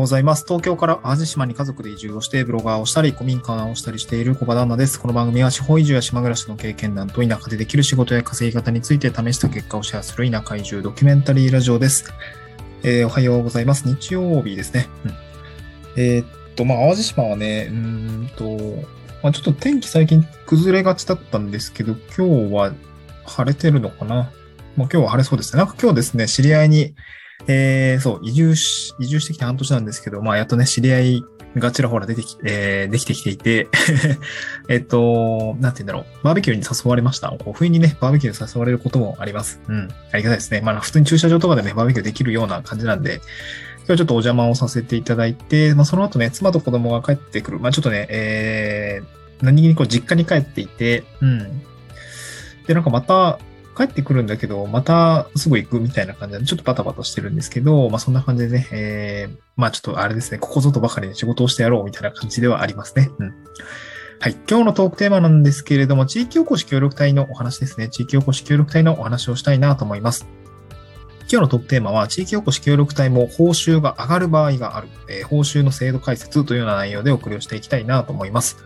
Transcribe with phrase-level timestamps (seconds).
[0.00, 0.44] うございます。
[0.46, 4.98] 東京から淡路島に家族で移住をして、ブロガーをしたり、古民家をしたりしている小場旦那です。
[4.98, 12.12] この番組は地方移住や島暮らしの経験談と田舎でできる仕事や稼ぎ方について試した結果をシェアする田舎移住ドキュメンタリーラジオです。
[12.82, 13.86] えーおはようございます。
[13.86, 14.88] 日曜日ですね。
[15.04, 15.12] うん
[15.96, 16.26] えーっ
[16.56, 18.56] と、まあ、淡路島はね、うんと、
[19.22, 22.72] まあ、ちょっと天気最近崩れがちだったんですけど、今日は
[23.26, 24.14] 晴れてるのかな。
[24.14, 24.30] まあ、
[24.74, 25.58] 今日は晴れそうですね。
[25.58, 26.94] なんか今日ですね、知り合いに、
[27.46, 31.24] えー、そう、移住し、移住してきて半年なんですけど、まあ、やっとね、知り合い
[31.56, 33.68] がちらほら出てき、えー、できてきていて、
[34.68, 37.28] えっと、なんて言うんだろう、バーベキューに誘われました。
[37.30, 39.60] こう不意にね、バーベキューに誘われることもあります。
[39.68, 39.88] うん。
[40.12, 40.60] ありがたいですね。
[40.60, 43.20] まあ、普通に駐車場とかでね、バーベキューできるような感じなんで、
[43.86, 47.58] 今日ちょっとお邪魔をさせていただいて、まあ、その後ね、妻と子供が帰ってくる。
[47.58, 51.62] まあ、ちょっとね、えー、何気にこう実家に帰っていて、うん。
[52.66, 53.40] で、なんかまた、
[53.80, 63.10] 帰ってくるんだけど、またすぐ行くみたいな感じで、ちょっとバタバタしてるんですけど、まあそんな感じでね、えー、まあちょっとあれですね、ここぞとばかりに仕事をしてやろうみたいな感じではありますね。
[63.18, 63.34] うん。
[64.20, 64.36] はい。
[64.46, 67.88] 今日のトークテーマなんですけれども、地域おこし協力隊のお話ですね。
[67.88, 70.26] 地域おこし協力隊のお話をしたいなと思います。
[71.32, 78.58] 今日のトークテーマは、地域おこし協力隊も報酬が上がる場合がある、えー報酬の制度解説というような内容でお送りをしていきたいなと思います。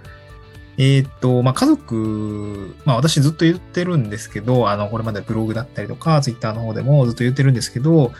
[0.77, 8.12] えーっと、まあ、家族、まあ、私ずっと言ってるんですけど、あの、これまでブログだったりとか、ツイッターの方でもずっと言ってるんですけど、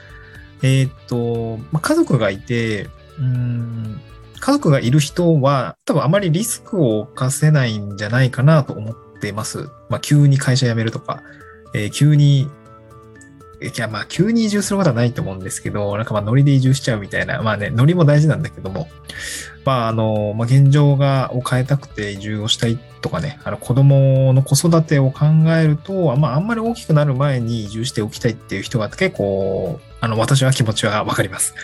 [0.63, 2.89] えーっと、まあ、家族がいて、
[3.19, 4.01] うん、
[4.39, 9.71] 家族がいる人は、多分あまりリスクを冒せないんじゃないかなと思ってます。
[9.89, 11.23] まあ、急に会社辞めるとか、
[11.75, 12.49] えー急に、
[13.61, 18.89] いや、まあ、急に移住することはないと思うんですけど、なんかまあ、ノリで移住しちゃうみたいな、まあね、ノリも大事なんだけども、
[19.65, 31.55] まあ、あの、まあ、現状が、を変えたくて移住をしたいとかね、あの、子供の子育てを考えると、まあ、あんまり大きくなる前に移住しておきたいっていう人が結構、あの、私は気持ちはわかります。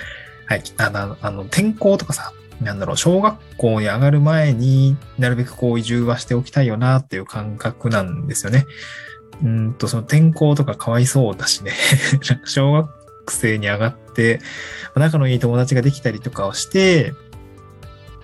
[0.46, 0.62] はい。
[0.78, 8.66] あの、あの転校とかさ、なんだろう、小学校に上がる前になるべくこう移住はしておきたいよなっていう感覚なんですよね。
[9.42, 11.72] うんと、その天候とかかわいそうだしね。
[12.44, 12.88] 小学
[13.28, 14.40] 生に上がって、
[14.94, 17.14] 仲のいい友達ができたりとかをして、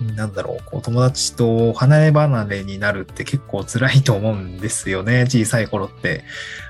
[0.01, 5.23] なんだろう、こう友達と離れ離れになるって結構辛いと思うんですよね。
[5.29, 6.25] 小さい頃って。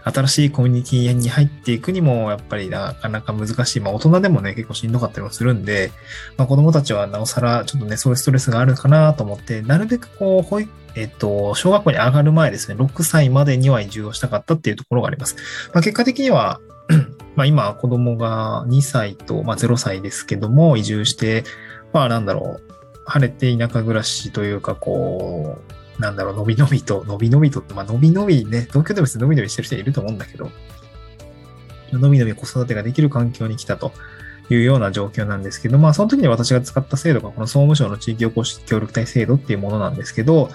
[0.04, 3.80] 新しいコミュニティに入っていくにも、やっぱりなかなか難しい。
[3.80, 5.90] まあ大人でもね、結構しんどかったりもするんで、
[6.36, 15.34] まあ子供たちはなおさらちょっとね、そういうストレスがあるかなと思って、なるべくこう、保育、えっと、小学校に上がる前ですね、6歳までには移住をしたかったっていうところがあります。
[15.74, 16.60] まあ結果的には、
[17.34, 21.42] まあ今子供が2歳と、まあ0歳ですけども、移住して、
[21.92, 25.58] まあなんだろう、晴れて田舎暮らしというか、こ
[25.98, 30.50] う、なんだろう、のびのびと、のびのびとって、まあ、のびのびね、東京でも別にのびのびしてる人いると思うんだけど、
[31.92, 33.92] のびのび子育てができる環境に来たと
[34.50, 40.50] いうような状況なんですけど、まあ、その時に私が使った制度が、この総務省の地域おこし協力隊制度っていうものなんですけど、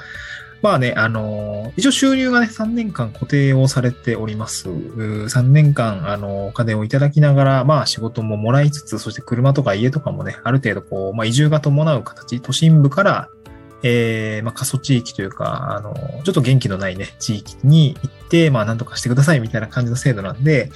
[0.62, 4.70] まあね、あの一応収入がね、3年間固定をされております。
[4.70, 13.30] 3年間、あのお金をいただきながら、まあ仕事ももらいつつ、そして車とか家とかもね、ある程度こう、まあ移住が伴う形、都心部から、
[13.82, 20.70] えー、まあ過疎地域というか、あのちょっと元気のないね、地域に行って、まあなんとかしてくださいみたいな感じの制度なんで、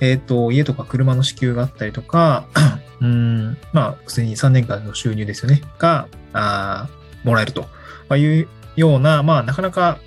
[0.00, 2.46] えっ、と、家とか車の支給があったりとか、
[3.02, 6.88] うん、まあ普通に3年間の収入ですよね、が、あ
[7.24, 7.68] もらえると。
[8.08, 9.98] まあ、いうような、まあ、なかなか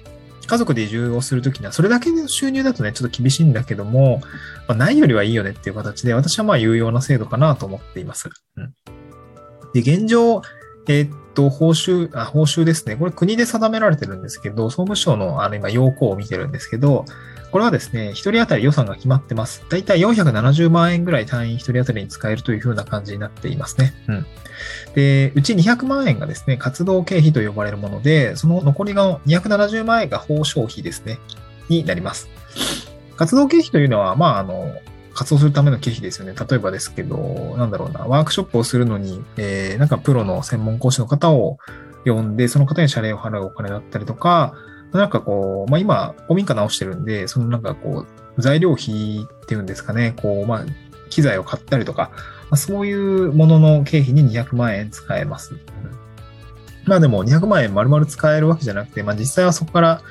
[0.48, 4.22] 家族で移住をするときには、それだけの収入だとね、ちょっと厳しいんだけども、
[4.68, 8.30] まあ、ないよりはいいよねっていう形で、私はまあ有用な制度かなと思っています。
[8.58, 8.74] うん、
[9.74, 10.42] で、現状、
[10.88, 12.96] えーっと、報酬、あ、報酬ですね。
[12.96, 17.06] これ国で定められてるんですけど、総務省のあの今要項を見てるんですけど、
[17.52, 19.64] これはですね、一人当たり予算が決まってます。
[19.70, 23.94] だいたい470万円ぐらい単位一人当たりに使えるというふうな感じになっていますね。
[24.08, 24.26] うん。
[24.96, 31.20] で、うち200万円がですね、活動経費と呼ばれるもので、その残りが270万円が報奨費ですね、
[31.68, 32.30] になります。
[33.18, 34.74] 活動経費というのは、まあ、あの、
[35.14, 36.34] 活動するための経費ですよね。
[36.34, 41.58] 例えばですけど、なんだろうな、ワークショップをするのに、えー、なんかプロの専門講師の方を
[42.06, 44.54] 呼んで、その方に謝礼を払うお金だったりとか、
[44.92, 48.06] なんかこう、まあ今、古民家直してるんで、そのなんかこ
[48.38, 50.66] う、材料費っていうんですかね、こう、まあ、
[51.10, 52.12] 機材を買ったりとか、
[52.50, 55.56] まあ、そういうものの経費に200万円使えます。
[56.86, 60.02] まあでも200万円丸々使えるわけじゃなくて、まあ実際はそこから、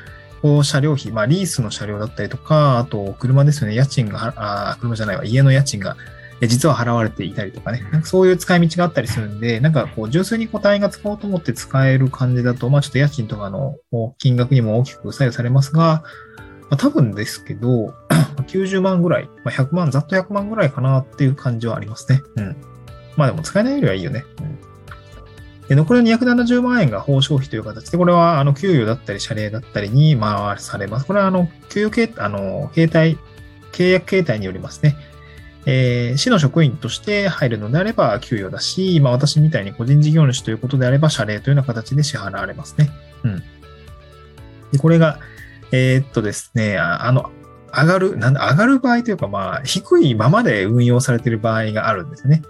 [0.43, 5.97] こう車両費、まあリースの車両だったりとか、あと車ですよね、家賃が、あ車じゃないわ、家の家賃が、
[6.43, 13.77] え実は払われていたりとかね、なんかそういう使い道があったりするんで、なんかこう純粋に個体が使おうと思って使える感じだと、まあちょっと家賃とかの
[14.19, 16.03] 金額にも大きく左右されますが、
[16.71, 17.95] まあ、多分ですけど、
[18.47, 22.23] 90万ぐらい、まあ、100万、ざっと100万ぐらいかなっていう感じはありますね。
[22.37, 22.57] うん。
[23.17, 24.25] まあでも使えないよりはいいよね。
[24.41, 24.70] うん
[25.71, 31.07] で残りの270万円が報奨費という形で、これはあの給与だったり謝礼だったりに回されます。
[31.07, 33.19] これはあの給与形あの形態、
[33.71, 34.97] 契約形態によりますね。
[35.67, 42.91] えー、市の職員として入るのであれば給与だし、まあ私みたいに個人事業主ということであれば謝礼というような形で支払われますね。
[43.23, 43.43] うん。
[44.73, 45.21] で、これが、
[45.71, 47.31] えー、っとですね、あの、
[47.73, 52.43] 上がる、なん、上がる場合というか、まあ、低いままで運用されている場合があるんですね。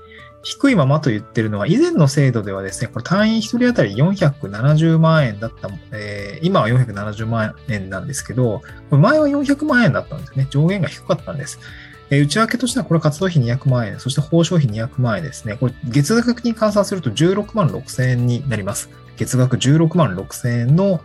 [0.43, 10.47] 低いままと言ってるのは、以前の制度ではですね、これ単位1人当たり470万円だった、えー、今は470万円なんですけど、これ前は400万円だったんですね。
[10.51, 11.61] 上限が低かったんです。
[12.09, 15.57] えー、内訳としてはこれ活動費200万円、そして報奨費200万円ですね。
[15.57, 18.89] これ月額に換算すると16万6千円になります。
[19.17, 21.03] 月額16万6千円の、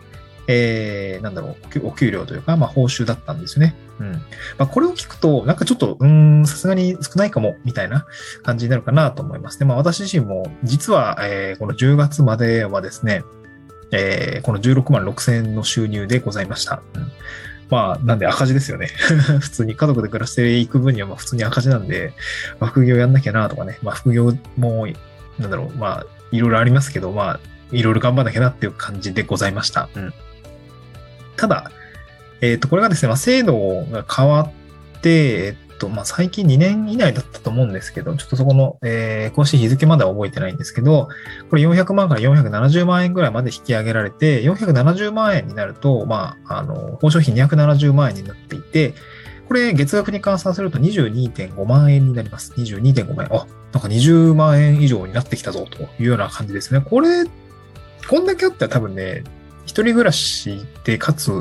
[0.48, 3.76] えー、なんだろう、お給料というか、まあ、報酬だったんですよね。
[4.00, 4.12] うん。
[4.12, 4.20] ま
[4.60, 8.06] あ、これを聞くと、なんかちょっと、うん、さすがに少ないかも、みたいな
[8.44, 9.60] 感じになるかなと思います。
[9.60, 13.24] で、まあ、私自身も、実は、えー、この10月まではですね、
[13.92, 16.82] えー、この16万6千円の収入でございました。
[16.96, 17.12] うん
[17.70, 18.88] まあ、なんで赤字ですよね。
[19.42, 22.14] 普通に家族で暮らしていく分にはまあ普通に赤字なんで、
[22.60, 24.88] まあ、副業やんなきゃなとかね、まあ副業も、
[25.40, 27.40] なんだろう、まあ、いろいろありますけど、まあ、
[27.72, 29.90] いろいろ頑張んなきゃなっていう感じでございました。
[29.96, 30.14] うん。
[31.38, 31.72] ただ、
[32.42, 34.42] えっ、ー、と、これがですね、まあ、制度が変わ
[34.98, 41.10] って、えっと、まあ、最近2年以内だったと思うんですけど、ちょっとそこの、えー、更新日付までは覚えてないんですけど、
[41.50, 48.94] これ400万から470万円ぐらいまで引き上げられて、470万円になると、まあ、あの、報奨費270万円になっていて、
[49.48, 52.52] これ月額に換算すると22.5万円になります。
[52.54, 53.38] 22.5万円。
[53.38, 56.82] あ、なんか20万円以上になってきたぞというような感じですね。
[56.82, 57.26] これ、
[58.10, 59.24] こんだけあったら多分ね、
[59.66, 61.32] 一人暮らしで、かつ、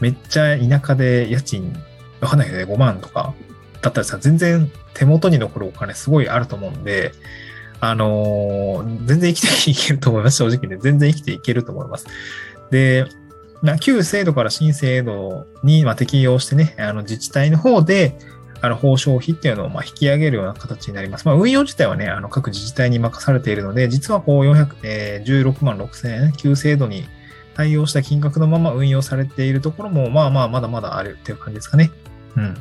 [0.00, 1.72] めっちゃ田舎で家賃、
[2.20, 3.34] わかんないけどね、5万とか
[3.80, 7.12] だったらさ、全然手元に残るお金すごいあると思うんで、
[7.80, 10.36] あのー、全然生きていけると思います。
[10.42, 12.06] 正直ね、全然生きていけると思います。
[12.70, 13.06] で、
[13.80, 18.16] 旧制度から新制度に適用してね、あの自治体の方で、
[18.60, 21.26] あの、報奨費っていうのをま引き上げるような形になります。
[21.26, 27.06] まあ、運用自体はね、あの、各自治体に任されているので、実はこう400、えー、16万6千円、旧制度に
[27.54, 31.90] 対応した金額のまま運用されているところも、まあまあ、まだまだあるっていう感じですかね。
[32.36, 32.56] うん。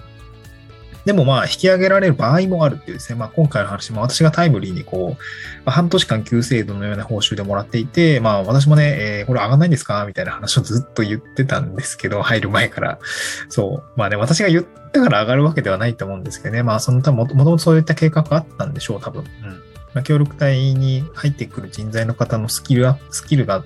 [1.06, 5.18] でもまあ、引き上げられる場合もあるっていうですね、まあ今回の話も私がタイムリーにこ
[5.66, 13.00] う、半年間旧制度のような報酬でもらっていて、まあ私もね、えー、これ上がんないんですかみたいな話をずっと言ってたんですけど、 入る前から。
[13.50, 14.00] そう。
[14.00, 19.24] まあね、私が言ったから上がるわけではないと思うんですけどね、まあその多分もともとそういった計画があったんでしょう、多分。
[19.24, 19.50] うん。
[19.94, 23.66] まあ協力隊に入ってくる人材の方のスキルアスキルが、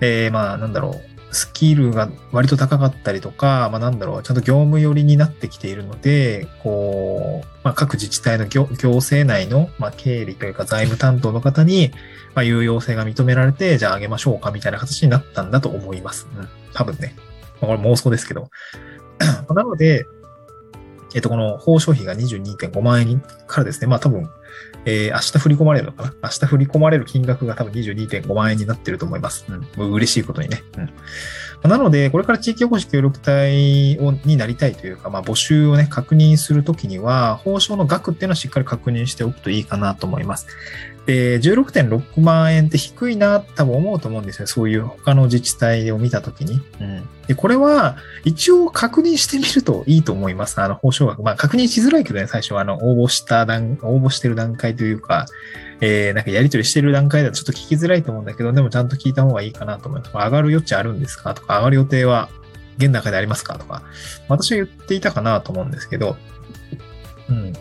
[0.00, 11.92] えー、まあなんだろう、スキルが割と高かったりとか、まあ、なんだろう、ちゃんと業務寄りになってきているので、こう、まあ、各自治体の行政内の、まあ、経理というか財務担当の方に、
[12.34, 16.28] まあ、有用性が認められて、じゃああげましょうかみたいな形になったんだと思います。
[16.36, 16.48] うん。
[16.74, 17.14] 多分ね。
[17.60, 18.50] まあ、これ妄想ですけど。
[19.54, 20.06] なので、
[21.14, 24.28] えっと、この報奨費が22.5万円からですね、まあ多分、
[24.84, 26.14] えー、明日振り込まれるのかな？
[26.22, 29.44] 明日振り込まれる金額が多分22.5万円になってると思います。
[29.76, 29.92] うん。
[29.92, 30.62] 嬉しいことにね。
[31.64, 31.70] うん。
[31.70, 40.46] なので、これから地域おこし協力隊をになりたいというか、まあ、募集をね、確認するときには、報奨の額っていうのはしっかり確認しておくといいかなと思います。
[41.10, 44.46] で、16.6万円って低いな多分思うと思うんですよ。
[44.46, 46.60] そういう他の自治体を見たときに。
[46.80, 47.08] うん。
[47.26, 50.60] で、これは一応確認してみるといいと思います。
[50.60, 51.24] あの、報奨額。
[51.24, 55.26] まあ、確認しづらいけどね、最初はあの、応募した段、応募してる段階というか、
[55.80, 60.12] えー、なんかやり取りしてる段階だとちょっと聞きづらいと思うんだけど、でもちゃんと聞いた方がいいかなと思います。
[60.12, 62.28] 上がる余地あるんですかとか、上がる予定は
[62.78, 63.82] 現段階でありますかとか、
[64.28, 66.16] 私は言っていたかなと思うんですけど、
[67.28, 67.52] うん。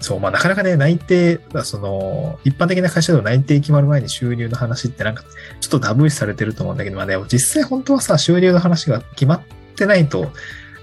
[0.00, 5.24] そう、まあなかなかね、内定、その、一般的な会社でも内定決まる前に収入の話ってなんか、
[5.60, 9.42] ちょっとダブー視されてると思うんだけど、まあでも実際本当はさ、収入の話が決まっ
[9.74, 10.32] てないと、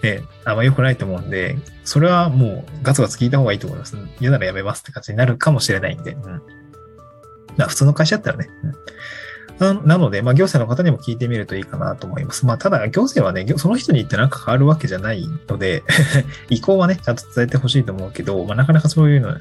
[0.02, 3.98] ね、あんま良くないと思うんで、それはもうガツガツ聞いた方がいいと思います。
[4.20, 6.12] 嫌ならやめますって感じになるかもしれないんで。
[6.12, 6.42] うん。
[7.56, 8.50] まあ普通の会社だったらね。
[8.64, 8.74] うん
[9.60, 12.46] ななので、まあ、行政の方にも聞いてみるといいかなと思います。
[12.46, 15.84] まあ、ただ、行政はね、その人に言ってなんか変わるわけじゃないので
[16.50, 19.36] 意向はね、ちゃんと伝えてほしいと思うけど、まあ、なかなかそういうの、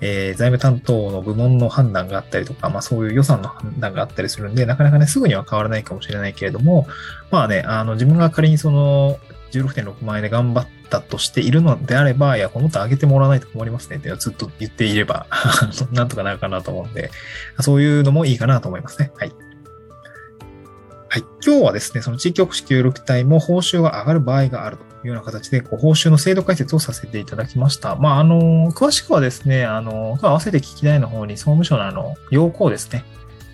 [0.00, 6.86] えー、財務担当の部門の判断があったりとか、まあ、そういう予算の判断があったりするんで、なかなかね、すぐには変わらないかもしれないけれども、
[7.30, 9.18] まあね、あの、自分が仮にその、
[9.50, 15.26] 16.6万円で頑張ったとしているのであれば、いや、このと上げてもらわないと困りますねってずっと言っていれば
[15.92, 17.10] なんとかなるかなと思うんで、
[17.60, 19.12] そういうのもいいかなと思いますね。
[19.16, 19.32] はい。
[21.14, 21.24] はい。
[21.46, 27.94] 今日はですね、その地域おこし協力隊も報酬が上がる場合があるというような形で、こう報酬の制度解説をさせていただきました。
[27.94, 33.04] まあ、あの、詳しくはですね、あの、合わせて聞きたいの方に総務省のあの、要項ですね。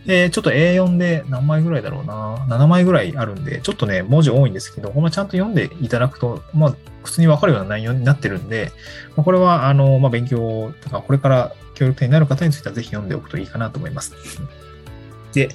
[0.06, 6.74] えー、ちょっと A4 で何枚ぐらいだろうな、7枚ぐらいあるんで、ちょっとね、文字多いんですけど、このちゃんと読んでいただくと、まあ、
[7.04, 8.72] 普通にわかるような内容になってるんで、
[9.16, 14.14] ま、これは、あの、まあ、勉強とか、これから協力隊になる方についてはぜひ読んでおくといいかなと思います。
[15.32, 15.48] で、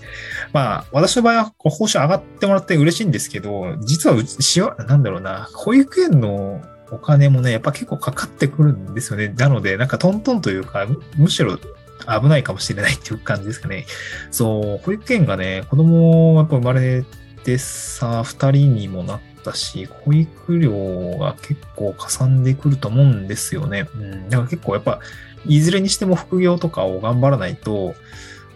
[0.53, 9.29] まあ、私の場合は報酬上がってもらって嬉しいんですけど、実はうちは、なんだろうな、保育園のお金もね、やっぱ結構かかってくるんですよね。
[9.29, 13.85] なので、なんかトントンというか、むしろ危ないかもしれないっていう感じですかね。
[14.31, 17.03] そう、保育園がね、子供やっぱ生まれ
[17.43, 23.87] てさ、二人にもなったし、保育料が結構かさんでくると思うんですよね。
[23.95, 24.29] うん。
[24.29, 24.99] だから結構やっぱ、
[25.47, 27.95] いずれにしても副業とかを頑張らないと、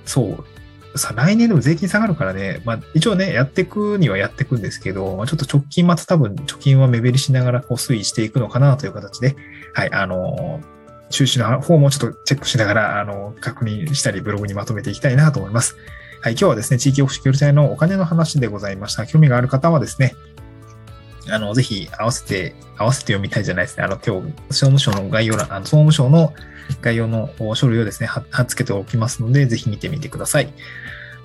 [0.05, 0.45] そう、
[0.95, 9.35] さ、来年でも税金下がるからね、まあ一応ね、やっていくにはやっていくんですけど、まあ、ちょっと直近また多分貯金は目減りしながらこう推移していくのかなという形で、
[9.73, 10.61] はい、あの
[11.09, 15.75] 収支の方もちょっとチェックしながら、あの、確認したりブログにまとめていきたいなと思います。
[16.21, 19.07] はい、今日はですね、地域オフィシャル隊のお金の話でございました。
[19.07, 20.15] 興味がある方はですね、
[21.31, 23.83] あの、ぜひ合わせて、合わせて読みたいじゃないですね。
[23.83, 26.33] あの、今日、総務省の概要欄、あの総務省の
[26.81, 30.53] 概要の書類をですね、貼っつけておきますので、ぜひ見てみてください。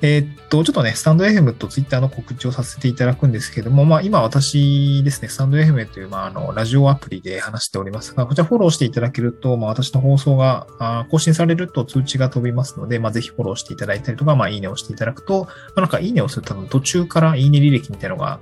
[0.02, 10.66] えー、っと、ちょっとね、スタンド FM と Twitter の告知をさせていただくんですけども、まあ今私ですね、スタンド FM という、まああの、ラジオアプリで話しておりますが、こちらフォローしていただけると、まあ私の放送が
[11.10, 18.40] 更新されると通知が飛びますので、まあぜひフォローしていただいたりとか、まあいいねをしていただくと、まあなんかいいねをすると途中からいいね履歴みたいなのが、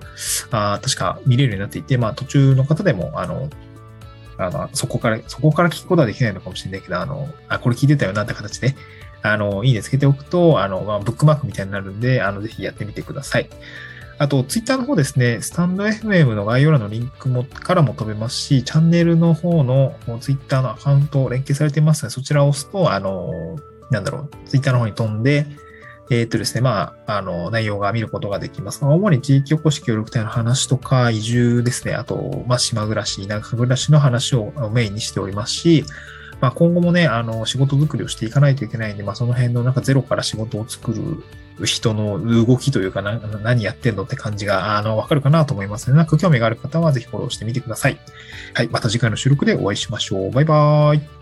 [0.50, 3.48] あ確か見れるようになっていて、まあ途中の方でも、あの、
[4.46, 8.74] あの、そこから、そこから聞くことはできないのかもしれないけど、あの、あ、これ聞いてたよなって形で、
[9.22, 13.48] あの、いいねつけておくと、あの、まあ、ブックマークみたいになるんで、あの、ぜひやってみてください。
[14.18, 23.58] あと、ツイッターの方ですね、スタンド FM の概要欄のリンクもからも飛べますし、チャンネルの方のツイッターのアカウント連携されてますので、そちらを押すと、あの、
[23.90, 25.46] なんだろう、ツイッターの方に飛んで、
[26.12, 28.84] えっ、とですね、まあ、あの、内容が見ることができます。
[28.84, 35.86] 主に地域おこし協力隊の話とか、移住ですね、あと、まあ、島暮らし、田舎暮らしの話をメインにしておりますし、
[36.42, 40.92] まあ、今後もね、あの、仕事作りをしていかないといけないんで、まあ、その辺のなんかゼロから仕事を作
[41.58, 47.98] る人の動きというかな、何やってんのって感じが、あの、わかるかなと思いますので、なんか興味がある方はぜひフォローしてみてください。
[48.52, 50.30] はい、また次回の収録でお会いしましょう。
[50.30, 51.21] バイバーイ。